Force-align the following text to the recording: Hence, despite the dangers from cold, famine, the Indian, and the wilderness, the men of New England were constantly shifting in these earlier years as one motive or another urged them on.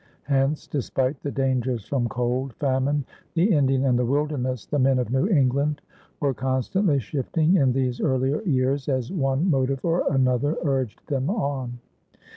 Hence, 0.23 0.65
despite 0.65 1.21
the 1.21 1.29
dangers 1.29 1.85
from 1.85 2.09
cold, 2.09 2.53
famine, 2.55 3.05
the 3.35 3.51
Indian, 3.51 3.85
and 3.85 3.99
the 3.99 4.03
wilderness, 4.03 4.65
the 4.65 4.79
men 4.79 4.97
of 4.97 5.11
New 5.11 5.27
England 5.27 5.79
were 6.19 6.33
constantly 6.33 6.97
shifting 6.97 7.57
in 7.57 7.71
these 7.71 8.01
earlier 8.01 8.41
years 8.41 8.89
as 8.89 9.11
one 9.13 9.47
motive 9.47 9.85
or 9.85 10.11
another 10.11 10.55
urged 10.63 11.05
them 11.05 11.29
on. 11.29 11.77